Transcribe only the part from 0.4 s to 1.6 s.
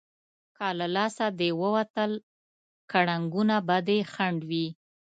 که له لاسه دې